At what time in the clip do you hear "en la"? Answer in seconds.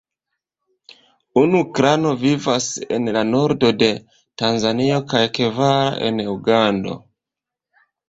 2.97-3.23